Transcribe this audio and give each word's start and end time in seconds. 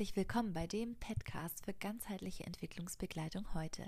Herzlich 0.00 0.16
willkommen 0.16 0.54
bei 0.54 0.66
dem 0.66 0.96
Podcast 0.96 1.62
für 1.62 1.74
ganzheitliche 1.74 2.44
Entwicklungsbegleitung 2.44 3.52
heute. 3.52 3.84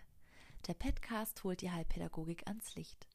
Der 0.67 0.75
Podcast 0.75 1.43
holt 1.43 1.63
die 1.63 1.71
Heilpädagogik 1.71 2.47
ans 2.49 2.75
Licht. 2.75 3.09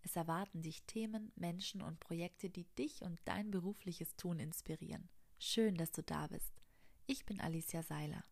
Es 0.00 0.16
erwarten 0.16 0.62
dich 0.62 0.82
Themen, 0.84 1.32
Menschen 1.36 1.82
und 1.82 2.00
Projekte, 2.00 2.48
die 2.48 2.64
dich 2.78 3.02
und 3.02 3.20
dein 3.26 3.50
berufliches 3.50 4.16
Tun 4.16 4.38
inspirieren. 4.38 5.10
Schön, 5.38 5.74
dass 5.74 5.92
du 5.92 6.02
da 6.02 6.28
bist. 6.28 6.62
Ich 7.06 7.26
bin 7.26 7.42
Alicia 7.42 7.82
Seiler. 7.82 8.24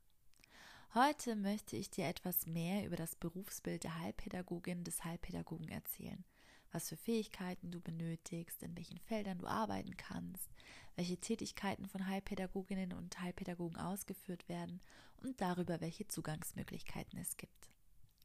Heute 0.94 1.36
möchte 1.36 1.76
ich 1.76 1.90
dir 1.90 2.06
etwas 2.06 2.46
mehr 2.46 2.86
über 2.86 2.96
das 2.96 3.14
Berufsbild 3.14 3.84
der 3.84 4.00
Heilpädagogin 4.00 4.84
des 4.84 5.04
Heilpädagogen 5.04 5.68
erzählen– 5.68 6.24
was 6.72 6.88
für 6.88 6.96
Fähigkeiten 6.96 7.70
du 7.70 7.80
benötigst, 7.80 8.62
in 8.62 8.76
welchen 8.76 8.98
Feldern 8.98 9.38
du 9.38 9.46
arbeiten 9.46 9.96
kannst, 9.96 10.50
welche 10.96 11.16
Tätigkeiten 11.16 11.86
von 11.86 12.06
Heilpädagoginnen 12.06 12.92
und 12.92 13.20
Heilpädagogen 13.20 13.78
ausgeführt 13.78 14.48
werden 14.48 14.80
und 15.22 15.40
darüber, 15.40 15.80
welche 15.80 16.08
Zugangsmöglichkeiten 16.08 17.18
es 17.18 17.36
gibt. 17.36 17.70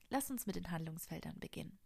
Lass 0.09 0.30
uns 0.30 0.45
mit 0.45 0.55
den 0.55 0.72
Handlungsfeldern 0.72 1.40
beginnen. 1.40 1.77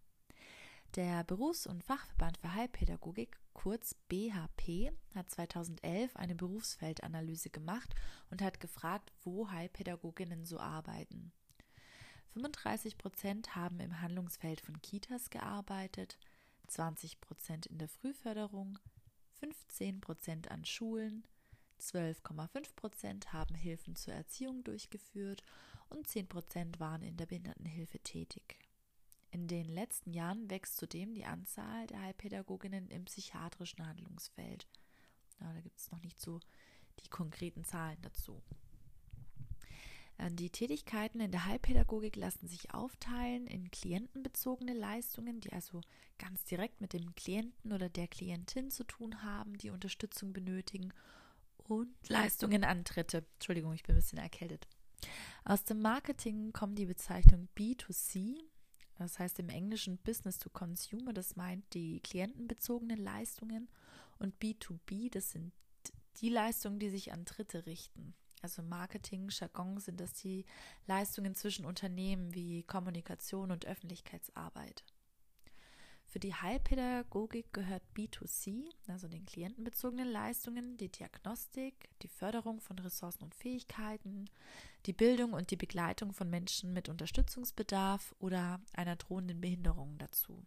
Der 0.95 1.23
Berufs- 1.23 1.67
und 1.67 1.83
Fachverband 1.83 2.37
für 2.37 2.53
Heilpädagogik, 2.53 3.37
kurz 3.53 3.93
BHP, 4.07 4.91
hat 5.13 5.29
2011 5.29 6.15
eine 6.15 6.35
Berufsfeldanalyse 6.35 7.49
gemacht 7.49 7.93
und 8.29 8.41
hat 8.41 8.59
gefragt, 8.59 9.11
wo 9.23 9.49
Heilpädagoginnen 9.51 10.45
so 10.45 10.59
arbeiten. 10.59 11.31
35 12.33 12.97
Prozent 12.97 13.55
haben 13.55 13.79
im 13.79 14.01
Handlungsfeld 14.01 14.61
von 14.61 14.81
Kitas 14.81 15.29
gearbeitet, 15.29 16.17
20 16.67 17.21
Prozent 17.21 17.65
in 17.65 17.77
der 17.77 17.87
Frühförderung, 17.87 18.79
15 19.39 20.01
Prozent 20.01 20.51
an 20.51 20.65
Schulen, 20.65 21.25
12,5 21.79 22.75
Prozent 22.75 23.33
haben 23.33 23.55
Hilfen 23.55 23.95
zur 23.95 24.13
Erziehung 24.13 24.63
durchgeführt 24.63 25.43
und 25.89 26.07
10 26.07 26.27
Prozent 26.27 26.79
waren 26.79 27.03
in 27.03 27.17
der 27.17 27.27
Behindertenhilfe 27.27 27.99
tätig. 27.99 28.59
In 29.29 29.47
den 29.47 29.65
letzten 29.65 30.11
Jahren 30.11 30.49
wächst 30.49 30.77
zudem 30.77 31.13
die 31.13 31.25
Anzahl 31.25 31.85
der 31.87 32.01
Heilpädagoginnen 32.01 32.89
im 32.89 33.05
psychiatrischen 33.05 33.85
Handlungsfeld. 33.85 34.67
Ja, 35.39 35.53
da 35.53 35.61
gibt 35.61 35.79
es 35.79 35.91
noch 35.91 36.01
nicht 36.01 36.19
so 36.19 36.39
die 37.03 37.09
konkreten 37.09 37.63
Zahlen 37.63 38.01
dazu. 38.01 38.41
Äh, 40.17 40.31
die 40.31 40.49
Tätigkeiten 40.49 41.19
in 41.19 41.31
der 41.31 41.45
Heilpädagogik 41.45 42.15
lassen 42.15 42.47
sich 42.47 42.73
aufteilen 42.73 43.47
in 43.47 43.71
klientenbezogene 43.71 44.73
Leistungen, 44.73 45.39
die 45.39 45.51
also 45.53 45.81
ganz 46.17 46.43
direkt 46.45 46.81
mit 46.81 46.93
dem 46.93 47.15
Klienten 47.15 47.73
oder 47.73 47.89
der 47.89 48.07
Klientin 48.07 48.71
zu 48.71 48.83
tun 48.83 49.23
haben, 49.23 49.57
die 49.57 49.69
Unterstützung 49.69 50.33
benötigen, 50.33 50.93
und 51.67 51.89
Leistungen 52.07 52.63
an 52.63 52.83
Dritte. 52.83 53.25
Entschuldigung, 53.33 53.73
ich 53.73 53.83
bin 53.83 53.95
ein 53.95 53.99
bisschen 53.99 54.19
erkältet. 54.19 54.67
Aus 55.43 55.63
dem 55.63 55.81
Marketing 55.81 56.51
kommt 56.53 56.77
die 56.77 56.85
Bezeichnung 56.85 57.47
B2C, 57.57 58.37
das 58.95 59.19
heißt 59.19 59.39
im 59.39 59.49
Englischen 59.49 59.97
Business 59.99 60.39
to 60.39 60.49
Consumer, 60.49 61.13
das 61.13 61.35
meint 61.35 61.65
die 61.73 61.99
klientenbezogenen 61.99 62.97
Leistungen, 62.97 63.69
und 64.19 64.39
B2B, 64.41 65.11
das 65.11 65.31
sind 65.31 65.53
die 66.21 66.29
Leistungen, 66.29 66.79
die 66.79 66.89
sich 66.89 67.13
an 67.13 67.25
Dritte 67.25 67.65
richten. 67.67 68.15
Also 68.41 68.61
Marketing, 68.61 69.29
Jargon 69.29 69.79
sind 69.79 69.99
das 69.99 70.13
die 70.13 70.45
Leistungen 70.85 71.35
zwischen 71.35 71.65
Unternehmen 71.65 72.33
wie 72.33 72.63
Kommunikation 72.63 73.51
und 73.51 73.65
Öffentlichkeitsarbeit. 73.65 74.83
Für 76.05 76.19
die 76.19 76.33
Heilpädagogik 76.33 77.51
gehört 77.51 77.83
B2C, 77.95 78.63
also 78.87 79.09
den 79.09 79.25
klientenbezogenen 79.25 80.07
Leistungen, 80.07 80.77
die 80.77 80.89
Diagnostik, 80.89 81.89
die 82.01 82.07
Förderung 82.07 82.61
von 82.61 82.79
Ressourcen 82.79 83.23
und 83.23 83.35
Fähigkeiten, 83.35 84.29
die 84.85 84.93
Bildung 84.93 85.33
und 85.33 85.51
die 85.51 85.57
Begleitung 85.57 86.13
von 86.13 86.29
Menschen 86.29 86.71
mit 86.71 86.87
Unterstützungsbedarf 86.87 88.15
oder 88.19 88.61
einer 88.73 88.95
drohenden 88.95 89.41
Behinderung 89.41 89.97
dazu. 89.97 90.45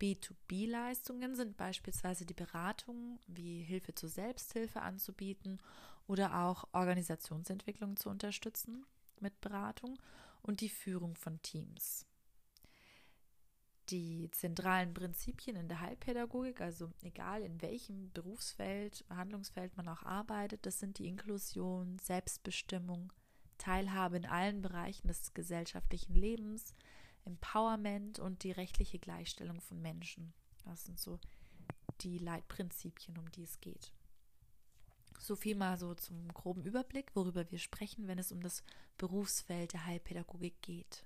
B2B-Leistungen 0.00 1.34
sind 1.36 1.56
beispielsweise 1.56 2.26
die 2.26 2.34
Beratung, 2.34 3.18
wie 3.26 3.62
Hilfe 3.62 3.94
zur 3.94 4.08
Selbsthilfe 4.08 4.82
anzubieten 4.82 5.60
oder 6.06 6.42
auch 6.44 6.68
Organisationsentwicklung 6.72 7.96
zu 7.96 8.10
unterstützen 8.10 8.84
mit 9.20 9.40
Beratung 9.40 9.98
und 10.42 10.60
die 10.60 10.68
Führung 10.68 11.16
von 11.16 11.40
Teams. 11.42 12.06
Die 13.90 14.28
zentralen 14.32 14.92
Prinzipien 14.94 15.56
in 15.56 15.68
der 15.68 15.80
Heilpädagogik, 15.80 16.60
also 16.60 16.90
egal 17.02 17.42
in 17.42 17.62
welchem 17.62 18.10
Berufsfeld, 18.12 19.04
Handlungsfeld 19.08 19.76
man 19.76 19.88
auch 19.88 20.02
arbeitet, 20.02 20.66
das 20.66 20.80
sind 20.80 20.98
die 20.98 21.06
Inklusion, 21.06 21.98
Selbstbestimmung, 22.00 23.12
Teilhabe 23.58 24.16
in 24.16 24.26
allen 24.26 24.60
Bereichen 24.60 25.06
des 25.06 25.32
gesellschaftlichen 25.34 26.14
Lebens, 26.14 26.74
Empowerment 27.26 28.18
und 28.18 28.42
die 28.42 28.52
rechtliche 28.52 28.98
Gleichstellung 28.98 29.60
von 29.60 29.82
Menschen. 29.82 30.32
Das 30.64 30.84
sind 30.84 30.98
so 30.98 31.18
die 32.00 32.18
Leitprinzipien, 32.18 33.18
um 33.18 33.30
die 33.32 33.42
es 33.42 33.60
geht. 33.60 33.92
So 35.18 35.34
viel 35.34 35.56
mal 35.56 35.78
so 35.78 35.94
zum 35.94 36.28
groben 36.28 36.64
Überblick, 36.64 37.14
worüber 37.14 37.50
wir 37.50 37.58
sprechen, 37.58 38.06
wenn 38.06 38.18
es 38.18 38.32
um 38.32 38.40
das 38.40 38.62
Berufsfeld 38.98 39.72
der 39.72 39.86
Heilpädagogik 39.86 40.60
geht. 40.62 41.04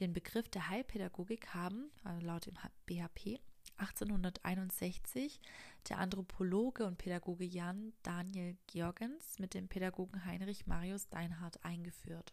Den 0.00 0.12
Begriff 0.12 0.48
der 0.48 0.68
Heilpädagogik 0.68 1.54
haben, 1.54 1.90
also 2.04 2.26
laut 2.26 2.46
dem 2.46 2.54
BHP, 2.86 3.40
1861 3.78 5.40
der 5.88 5.98
Anthropologe 5.98 6.86
und 6.86 6.98
Pädagoge 6.98 7.44
Jan 7.44 7.92
Daniel 8.02 8.56
Georgens 8.66 9.38
mit 9.38 9.54
dem 9.54 9.68
Pädagogen 9.68 10.24
Heinrich 10.24 10.66
Marius 10.66 11.08
Deinhardt 11.08 11.62
eingeführt. 11.64 12.32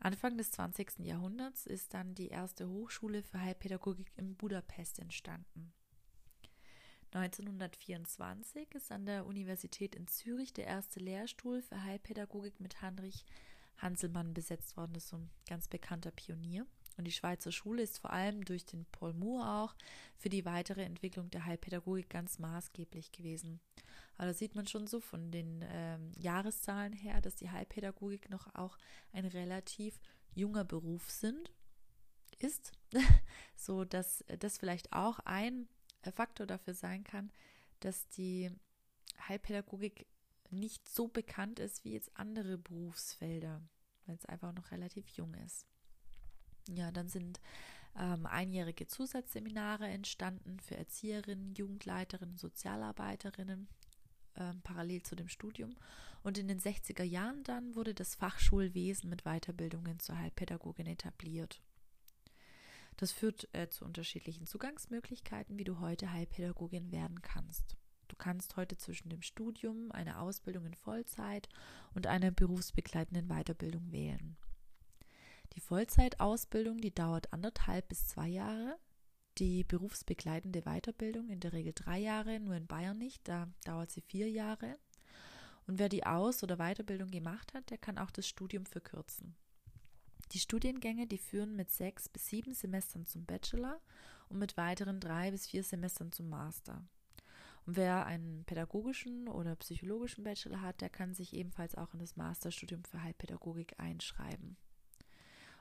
Anfang 0.00 0.36
des 0.36 0.50
20. 0.52 1.00
Jahrhunderts 1.00 1.66
ist 1.66 1.94
dann 1.94 2.14
die 2.14 2.28
erste 2.28 2.68
Hochschule 2.68 3.22
für 3.22 3.40
Heilpädagogik 3.40 4.12
in 4.16 4.36
Budapest 4.36 4.98
entstanden. 4.98 5.72
1924 7.12 8.74
ist 8.74 8.90
an 8.90 9.06
der 9.06 9.24
Universität 9.24 9.94
in 9.94 10.08
Zürich 10.08 10.52
der 10.52 10.66
erste 10.66 10.98
Lehrstuhl 10.98 11.62
für 11.62 11.82
Heilpädagogik 11.84 12.58
mit 12.58 12.82
Heinrich 12.82 13.24
Hanselmann 13.76 14.34
besetzt 14.34 14.76
worden. 14.76 14.94
Das 14.94 15.04
ist 15.04 15.10
so 15.10 15.18
ein 15.18 15.30
ganz 15.48 15.68
bekannter 15.68 16.10
Pionier. 16.10 16.66
Und 16.96 17.06
die 17.06 17.12
Schweizer 17.12 17.52
Schule 17.52 17.82
ist 17.82 17.98
vor 17.98 18.12
allem 18.12 18.44
durch 18.44 18.64
den 18.64 18.84
Paul 18.86 19.14
Moore 19.14 19.48
auch 19.48 19.74
für 20.16 20.28
die 20.28 20.44
weitere 20.44 20.82
Entwicklung 20.82 21.30
der 21.30 21.44
Heilpädagogik 21.44 22.08
ganz 22.10 22.38
maßgeblich 22.38 23.12
gewesen. 23.12 23.60
Aber 24.16 24.28
da 24.28 24.34
sieht 24.34 24.54
man 24.54 24.66
schon 24.66 24.86
so 24.86 25.00
von 25.00 25.30
den 25.30 25.64
ähm, 25.68 26.12
Jahreszahlen 26.16 26.92
her, 26.92 27.20
dass 27.20 27.34
die 27.34 27.50
Heilpädagogik 27.50 28.30
noch 28.30 28.54
auch 28.54 28.76
ein 29.12 29.24
relativ 29.24 30.00
junger 30.34 30.64
Beruf 30.64 31.10
sind, 31.10 31.52
ist, 32.38 32.72
so 33.56 33.84
dass 33.84 34.24
das 34.38 34.58
vielleicht 34.58 34.92
auch 34.92 35.18
ein 35.20 35.68
Faktor 36.14 36.46
dafür 36.46 36.74
sein 36.74 37.02
kann, 37.04 37.32
dass 37.80 38.08
die 38.08 38.50
Heilpädagogik 39.28 40.06
nicht 40.50 40.88
so 40.88 41.08
bekannt 41.08 41.58
ist 41.58 41.84
wie 41.84 41.92
jetzt 41.92 42.10
andere 42.14 42.58
Berufsfelder, 42.58 43.62
weil 44.06 44.14
es 44.16 44.26
einfach 44.26 44.52
noch 44.52 44.70
relativ 44.70 45.08
jung 45.08 45.34
ist. 45.34 45.66
Ja, 46.68 46.90
dann 46.92 47.08
sind 47.08 47.40
ähm, 47.96 48.26
einjährige 48.26 48.86
Zusatzseminare 48.86 49.86
entstanden 49.86 50.60
für 50.60 50.76
Erzieherinnen, 50.76 51.54
Jugendleiterinnen, 51.54 52.36
Sozialarbeiterinnen, 52.36 53.68
ähm, 54.36 54.60
parallel 54.62 55.02
zu 55.02 55.16
dem 55.16 55.28
Studium. 55.28 55.76
Und 56.22 56.38
in 56.38 56.48
den 56.48 56.60
60er 56.60 57.02
Jahren 57.02 57.44
dann 57.44 57.74
wurde 57.74 57.94
das 57.94 58.14
Fachschulwesen 58.14 59.10
mit 59.10 59.24
Weiterbildungen 59.24 59.98
zur 59.98 60.18
Heilpädagogin 60.18 60.86
etabliert. 60.86 61.60
Das 62.96 63.12
führt 63.12 63.48
äh, 63.52 63.68
zu 63.68 63.84
unterschiedlichen 63.84 64.46
Zugangsmöglichkeiten, 64.46 65.58
wie 65.58 65.64
du 65.64 65.80
heute 65.80 66.12
Heilpädagogin 66.12 66.92
werden 66.92 67.22
kannst. 67.22 67.76
Du 68.08 68.16
kannst 68.16 68.56
heute 68.56 68.76
zwischen 68.76 69.08
dem 69.08 69.22
Studium, 69.22 69.90
einer 69.90 70.20
Ausbildung 70.20 70.66
in 70.66 70.74
Vollzeit 70.74 71.48
und 71.94 72.06
einer 72.06 72.30
berufsbegleitenden 72.30 73.28
Weiterbildung 73.28 73.90
wählen. 73.90 74.36
Die 75.54 75.60
Vollzeitausbildung, 75.60 76.78
die 76.78 76.94
dauert 76.94 77.32
anderthalb 77.32 77.88
bis 77.88 78.06
zwei 78.06 78.28
Jahre. 78.28 78.78
Die 79.38 79.64
berufsbegleitende 79.64 80.62
Weiterbildung 80.62 81.28
in 81.28 81.40
der 81.40 81.52
Regel 81.52 81.72
drei 81.74 81.98
Jahre, 81.98 82.38
nur 82.38 82.54
in 82.54 82.68
Bayern 82.68 82.98
nicht, 82.98 83.26
da 83.26 83.48
dauert 83.64 83.90
sie 83.90 84.00
vier 84.00 84.30
Jahre. 84.30 84.78
Und 85.66 85.78
wer 85.78 85.88
die 85.88 86.06
Aus- 86.06 86.42
oder 86.44 86.58
Weiterbildung 86.58 87.10
gemacht 87.10 87.52
hat, 87.52 87.70
der 87.70 87.78
kann 87.78 87.98
auch 87.98 88.12
das 88.12 88.28
Studium 88.28 88.64
verkürzen. 88.64 89.34
Die 90.32 90.38
Studiengänge, 90.38 91.06
die 91.06 91.18
führen 91.18 91.56
mit 91.56 91.70
sechs 91.70 92.08
bis 92.08 92.26
sieben 92.26 92.54
Semestern 92.54 93.06
zum 93.06 93.24
Bachelor 93.24 93.80
und 94.28 94.38
mit 94.38 94.56
weiteren 94.56 95.00
drei 95.00 95.30
bis 95.30 95.46
vier 95.46 95.64
Semestern 95.64 96.12
zum 96.12 96.28
Master. 96.28 96.84
Und 97.66 97.76
wer 97.76 98.06
einen 98.06 98.44
pädagogischen 98.44 99.26
oder 99.26 99.56
psychologischen 99.56 100.22
Bachelor 100.22 100.60
hat, 100.60 100.80
der 100.80 100.90
kann 100.90 101.14
sich 101.14 101.32
ebenfalls 101.32 101.74
auch 101.74 101.92
in 101.94 102.00
das 102.00 102.16
Masterstudium 102.16 102.84
für 102.84 103.02
Heilpädagogik 103.02 103.78
einschreiben. 103.78 104.56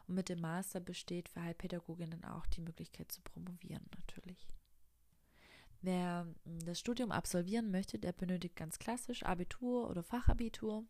Und 0.08 0.16
mit 0.16 0.30
dem 0.30 0.42
Master 0.42 0.80
besteht 0.80 1.30
für 1.30 1.42
Heilpädagoginnen 1.42 2.24
auch 2.26 2.46
die 2.48 2.62
Möglichkeit 2.62 3.12
zu 3.12 3.22
promovieren, 3.22 3.86
natürlich. 3.96 4.48
Wer 5.82 6.26
hm, 6.46 6.60
das 6.66 6.80
Studium 6.80 7.12
absolvieren 7.12 7.70
möchte, 7.70 8.00
der 8.00 8.14
benötigt 8.14 8.56
ganz 8.56 8.80
klassisch 8.80 9.24
Abitur 9.24 9.90
oder 9.90 10.02
Fachabitur 10.02 10.86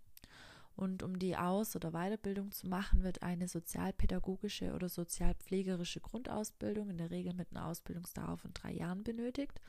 Und 0.76 1.04
um 1.04 1.20
die 1.20 1.36
Aus- 1.36 1.76
oder 1.76 1.92
Weiterbildung 1.92 2.52
zu 2.52 2.68
machen, 2.68 3.04
wird 3.04 3.22
eine 3.22 3.48
sozialpädagogische 3.48 4.74
oder 4.74 4.90
sozialpflegerische 4.90 6.00
Grundausbildung 6.00 6.90
in 6.90 6.98
der 6.98 7.12
Regel 7.12 7.34
mit 7.34 7.52
einer 7.52 7.68
Ausbildungsdauer 7.68 8.38
von 8.38 8.54
drei 8.54 8.72
Jahren 8.72 9.04
benötigt 9.04 9.60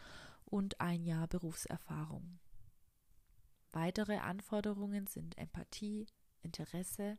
und 0.44 0.81
ein 0.81 1.05
Jahr 1.05 1.26
Berufserfahrung. 1.26 2.38
Weitere 3.73 4.19
Anforderungen 4.19 5.06
sind 5.06 5.37
Empathie, 5.37 6.06
Interesse, 6.43 7.19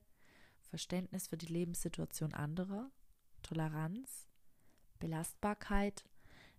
Verständnis 0.76 1.30
für 1.30 1.38
die 1.38 1.46
Lebenssituation 1.46 2.34
anderer, 2.34 2.92
Toleranz, 3.44 4.28
Belastbarkeit, 5.00 6.04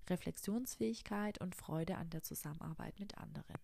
Reflexionsfähigkeit 0.09 1.39
und 1.43 1.55
Freude 1.55 1.99
an 1.99 2.09
der 2.09 2.23
Zusammenarbeit 2.23 2.99
mit 2.99 3.19
anderen. 3.19 3.61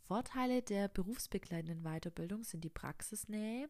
Vorteile 0.00 0.62
der 0.62 0.88
berufsbegleitenden 0.88 1.82
Weiterbildung 1.82 2.44
sind 2.44 2.64
die 2.64 2.70
Praxisnähe 2.70 3.68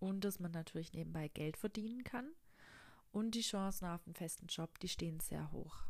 und 0.00 0.24
dass 0.24 0.40
man 0.40 0.50
natürlich 0.50 0.92
nebenbei 0.92 1.28
Geld 1.28 1.56
verdienen 1.56 2.02
kann 2.02 2.28
und 3.12 3.36
die 3.36 3.42
Chancen 3.42 3.86
auf 3.86 4.04
einen 4.06 4.16
festen 4.16 4.48
Job, 4.48 4.80
die 4.80 4.88
stehen 4.88 5.20
sehr 5.20 5.52
hoch. 5.52 5.84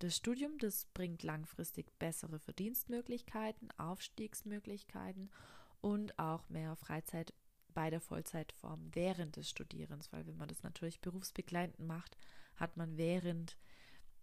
Das 0.00 0.14
Studium, 0.14 0.58
das 0.58 0.84
bringt 0.92 1.22
langfristig 1.22 1.98
bessere 1.98 2.40
Verdienstmöglichkeiten, 2.40 3.70
Aufstiegsmöglichkeiten 3.78 5.30
und 5.80 6.18
auch 6.18 6.48
mehr 6.48 6.76
Freizeit 6.76 7.34
bei 7.74 7.90
der 7.90 8.00
Vollzeitform 8.00 8.90
während 8.92 9.36
des 9.36 9.48
Studierens, 9.48 10.12
weil 10.12 10.26
wenn 10.26 10.36
man 10.36 10.48
das 10.48 10.62
natürlich 10.62 11.00
berufsbegleitend 11.00 11.86
macht, 11.86 12.16
hat 12.56 12.76
man 12.76 12.96
während 12.96 13.56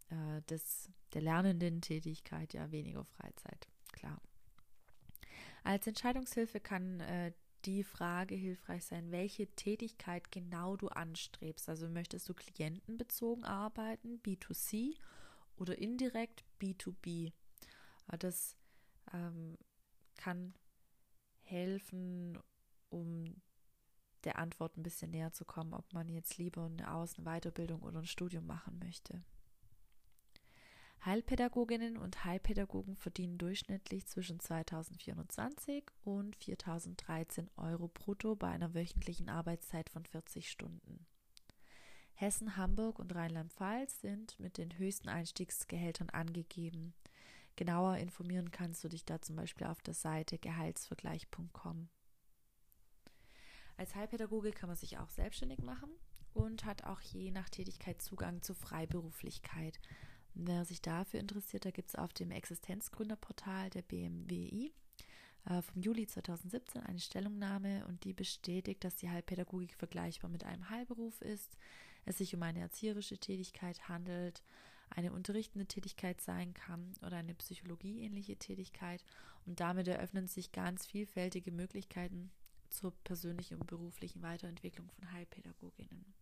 äh, 0.09 0.41
des, 0.43 0.89
der 1.13 1.21
lernenden 1.21 1.81
Tätigkeit 1.81 2.53
ja 2.53 2.71
weniger 2.71 3.05
Freizeit, 3.05 3.67
klar. 3.91 4.21
Als 5.63 5.87
Entscheidungshilfe 5.87 6.59
kann 6.59 6.99
äh, 6.99 7.31
die 7.65 7.83
Frage 7.83 8.35
hilfreich 8.35 8.85
sein, 8.85 9.11
welche 9.11 9.47
Tätigkeit 9.55 10.31
genau 10.31 10.75
du 10.75 10.89
anstrebst. 10.89 11.67
Also 11.69 11.89
möchtest 11.89 12.29
du 12.29 12.33
klientenbezogen 12.33 13.43
arbeiten, 13.43 14.19
B2C 14.21 14.95
oder 15.57 15.77
indirekt 15.77 16.43
B2B. 16.61 17.31
Das 18.19 18.55
ähm, 19.13 19.57
kann 20.17 20.53
helfen, 21.45 22.39
um 22.89 23.41
der 24.23 24.39
Antwort 24.39 24.77
ein 24.77 24.83
bisschen 24.83 25.11
näher 25.11 25.31
zu 25.31 25.45
kommen, 25.45 25.73
ob 25.73 25.93
man 25.93 26.09
jetzt 26.09 26.37
lieber 26.37 26.65
eine 26.65 26.93
Außenweiterbildung 26.93 27.81
oder 27.81 27.99
ein 27.99 28.07
Studium 28.07 28.45
machen 28.45 28.79
möchte. 28.79 29.23
Heilpädagoginnen 31.05 31.97
und 31.97 32.25
Heilpädagogen 32.25 32.95
verdienen 32.95 33.37
durchschnittlich 33.37 34.07
zwischen 34.07 34.39
2024 34.39 35.85
und 36.03 36.35
4013 36.35 37.51
Euro 37.57 37.89
brutto 37.89 38.35
bei 38.35 38.47
einer 38.47 38.73
wöchentlichen 38.73 39.29
Arbeitszeit 39.29 39.91
von 39.91 40.03
40 40.03 40.49
Stunden. 40.49 41.05
Hessen, 42.13 42.57
Hamburg 42.57 42.97
und 42.97 43.13
Rheinland-Pfalz 43.13 44.01
sind 44.01 44.39
mit 44.39 44.57
den 44.57 44.77
höchsten 44.79 45.09
Einstiegsgehältern 45.09 46.09
angegeben. 46.09 46.95
Genauer 47.55 47.97
informieren 47.97 48.51
kannst 48.51 48.83
du 48.83 48.89
dich 48.89 49.05
da 49.05 49.21
zum 49.21 49.35
Beispiel 49.35 49.67
auf 49.67 49.81
der 49.81 49.93
Seite 49.93 50.37
gehaltsvergleich.com. 50.37 51.89
Als 53.77 53.95
Heilpädagoge 53.95 54.51
kann 54.51 54.69
man 54.69 54.77
sich 54.77 54.97
auch 54.97 55.09
selbstständig 55.09 55.59
machen 55.59 55.89
und 56.33 56.65
hat 56.65 56.83
auch 56.85 57.01
je 57.01 57.31
nach 57.31 57.49
Tätigkeit 57.49 58.01
Zugang 58.01 58.41
zur 58.41 58.55
Freiberuflichkeit. 58.55 59.79
Wer 60.33 60.65
sich 60.65 60.81
dafür 60.81 61.19
interessiert, 61.19 61.65
da 61.65 61.71
gibt 61.71 61.89
es 61.89 61.95
auf 61.95 62.13
dem 62.13 62.31
Existenzgründerportal 62.31 63.69
der 63.69 63.83
BMWI 63.83 64.73
äh, 65.45 65.61
vom 65.61 65.81
Juli 65.81 66.07
2017 66.07 66.83
eine 66.83 66.99
Stellungnahme 66.99 67.85
und 67.87 68.03
die 68.03 68.13
bestätigt, 68.13 68.83
dass 68.83 68.97
die 68.97 69.09
Heilpädagogik 69.09 69.75
vergleichbar 69.75 70.29
mit 70.29 70.43
einem 70.43 70.69
Heilberuf 70.69 71.21
ist 71.21 71.57
es 72.05 72.17
sich 72.19 72.35
um 72.35 72.43
eine 72.43 72.59
erzieherische 72.59 73.17
Tätigkeit 73.17 73.89
handelt, 73.89 74.43
eine 74.89 75.11
unterrichtende 75.11 75.65
Tätigkeit 75.65 76.21
sein 76.21 76.53
kann 76.53 76.93
oder 77.05 77.17
eine 77.17 77.33
psychologieähnliche 77.35 78.37
Tätigkeit. 78.37 79.03
Und 79.45 79.59
damit 79.59 79.87
eröffnen 79.87 80.27
sich 80.27 80.51
ganz 80.51 80.85
vielfältige 80.85 81.51
Möglichkeiten 81.51 82.31
zur 82.69 82.91
persönlichen 83.03 83.59
und 83.59 83.67
beruflichen 83.67 84.21
Weiterentwicklung 84.21 84.89
von 84.89 85.11
Heilpädagoginnen. 85.11 86.13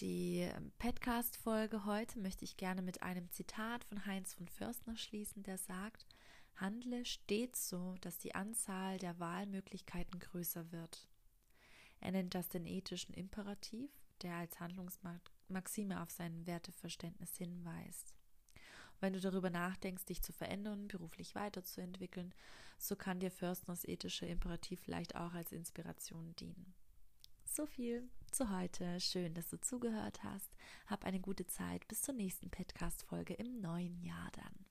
Die 0.00 0.46
Podcast-Folge 0.78 1.86
heute 1.86 2.18
möchte 2.18 2.44
ich 2.44 2.58
gerne 2.58 2.82
mit 2.82 3.02
einem 3.02 3.30
Zitat 3.30 3.82
von 3.84 4.04
Heinz 4.04 4.34
von 4.34 4.46
Förstner 4.46 4.96
schließen, 4.96 5.42
der 5.42 5.56
sagt: 5.56 6.06
Handle 6.56 7.04
stets 7.06 7.70
so, 7.70 7.94
dass 8.02 8.18
die 8.18 8.34
Anzahl 8.34 8.98
der 8.98 9.18
Wahlmöglichkeiten 9.18 10.20
größer 10.20 10.70
wird. 10.70 11.08
Er 12.00 12.12
nennt 12.12 12.34
das 12.34 12.50
den 12.50 12.66
ethischen 12.66 13.14
Imperativ, 13.14 13.90
der 14.22 14.36
als 14.36 14.60
Handlungsmaxime 14.60 16.02
auf 16.02 16.10
sein 16.10 16.46
Werteverständnis 16.46 17.36
hinweist. 17.36 18.14
Wenn 19.00 19.12
du 19.12 19.20
darüber 19.20 19.50
nachdenkst, 19.50 20.06
dich 20.06 20.22
zu 20.22 20.32
verändern, 20.32 20.88
beruflich 20.88 21.34
weiterzuentwickeln, 21.34 22.34
so 22.78 22.96
kann 22.96 23.20
dir 23.20 23.30
Förstners 23.30 23.84
ethischer 23.84 24.26
Imperativ 24.26 24.80
vielleicht 24.80 25.16
auch 25.16 25.34
als 25.34 25.52
Inspiration 25.52 26.34
dienen. 26.36 26.74
So 27.44 27.66
viel 27.66 28.10
zu 28.32 28.50
heute. 28.50 29.00
Schön, 29.00 29.34
dass 29.34 29.48
du 29.48 29.60
zugehört 29.60 30.22
hast. 30.22 30.56
Hab 30.86 31.04
eine 31.04 31.20
gute 31.20 31.46
Zeit. 31.46 31.86
Bis 31.88 32.02
zur 32.02 32.14
nächsten 32.14 32.50
Podcast-Folge 32.50 33.34
im 33.34 33.60
neuen 33.60 34.02
Jahr 34.02 34.30
dann. 34.32 34.65